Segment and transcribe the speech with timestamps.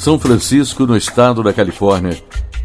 [0.00, 2.16] São Francisco, no estado da Califórnia,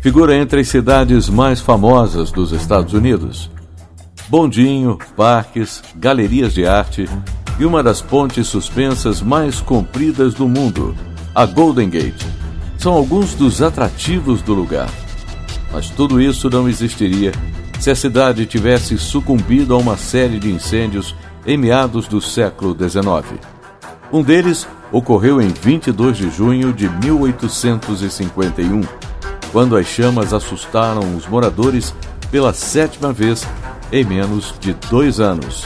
[0.02, 3.52] figura entre as cidades mais famosas dos Estados Unidos.
[4.30, 7.10] Bondinho, parques, galerias de arte
[7.60, 10.96] e uma das pontes suspensas mais compridas do mundo,
[11.36, 12.24] a Golden Gate,
[12.78, 14.90] são alguns dos atrativos do lugar.
[15.74, 17.34] Mas tudo isso não existiria
[17.82, 21.14] se a cidade tivesse sucumbido a uma série de incêndios
[21.46, 23.55] em meados do século XIX.
[24.12, 28.82] Um deles ocorreu em 22 de junho de 1851,
[29.52, 31.94] quando as chamas assustaram os moradores
[32.32, 33.48] pela sétima vez
[33.92, 35.66] em menos de dois anos.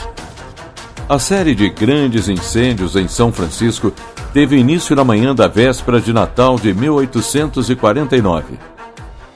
[1.08, 3.92] A série de grandes incêndios em São Francisco
[4.32, 8.58] teve início na manhã da véspera de Natal de 1849.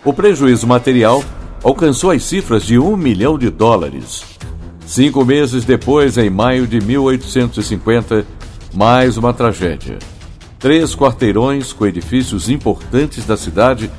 [0.04, 1.24] O prejuízo material
[1.62, 4.22] alcançou as cifras de um milhão de dólares.
[4.86, 8.24] Cinco meses depois, em maio de 1850,
[8.74, 9.98] mais uma tragédia.
[10.58, 13.90] Três quarteirões com edifícios importantes da cidade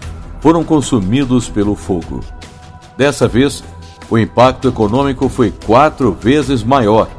[0.42, 2.20] foram consumidos pelo fogo.
[2.98, 3.64] Dessa vez,
[4.10, 7.10] o impacto econômico foi quatro vezes maior.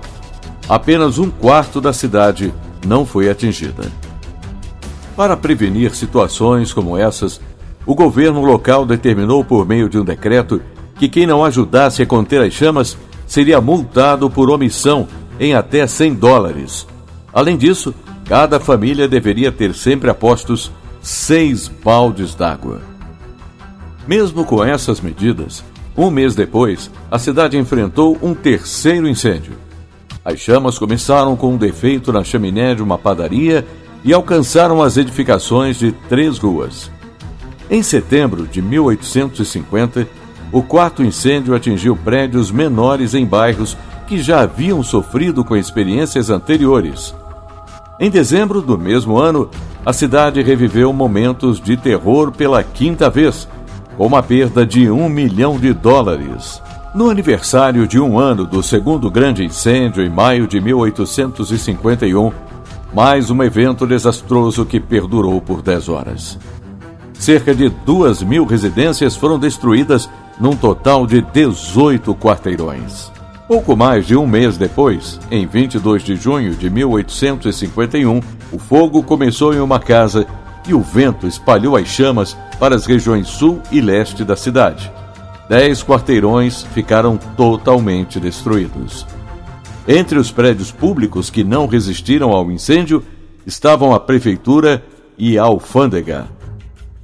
[0.69, 2.53] Apenas um quarto da cidade
[2.87, 3.91] não foi atingida.
[5.17, 7.41] Para prevenir situações como essas,
[7.87, 10.61] o governo local determinou por meio de um decreto
[10.98, 15.09] que quem não ajudasse a conter as chamas seria multado por omissão
[15.41, 16.87] em até 100 dólares.
[17.37, 22.81] Além disso, cada família deveria ter sempre apostos seis baldes d'água.
[24.09, 25.62] Mesmo com essas medidas,
[25.95, 29.53] um mês depois, a cidade enfrentou um terceiro incêndio.
[30.25, 33.67] As chamas começaram com um defeito na chaminé de uma padaria
[34.03, 36.91] e alcançaram as edificações de três ruas.
[37.69, 40.09] Em setembro de 1850,
[40.51, 43.77] o quarto incêndio atingiu prédios menores em bairros
[44.07, 47.14] que já haviam sofrido com experiências anteriores.
[47.98, 49.48] Em dezembro do mesmo ano,
[49.84, 53.48] a cidade reviveu momentos de terror pela quinta vez,
[53.96, 56.61] com uma perda de um milhão de dólares.
[56.95, 62.33] No aniversário de um ano do segundo grande incêndio, em maio de 1851,
[62.92, 66.39] mais um evento desastroso que perdurou por 10 horas.
[67.14, 70.08] Cerca de duas mil residências foram destruídas
[70.39, 73.16] num total de 18 quarteirões.
[73.48, 78.20] Pouco mais de um mês depois, em 22 de junho de 1851,
[78.51, 80.27] o fogo começou em uma casa
[80.67, 84.90] e o vento espalhou as chamas para as regiões sul e leste da cidade.
[85.48, 89.06] Dez quarteirões ficaram totalmente destruídos.
[89.86, 93.05] Entre os prédios públicos que não resistiram ao incêndio
[93.46, 94.83] estavam a prefeitura
[95.17, 96.27] e a alfândega.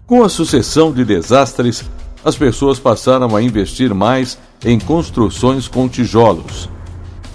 [0.04, 1.84] Com a sucessão de desastres,
[2.24, 6.68] as pessoas passaram a investir mais em construções com tijolos.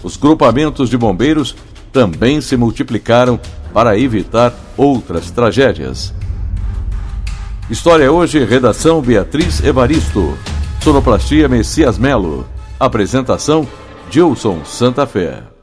[0.03, 1.55] Os grupamentos de bombeiros
[1.91, 3.39] também se multiplicaram
[3.73, 6.13] para evitar outras tragédias.
[7.69, 10.37] História hoje, redação Beatriz Evaristo.
[10.81, 12.45] Sonoplastia Messias Melo.
[12.79, 13.67] Apresentação
[14.09, 15.56] Gilson Santa Fé.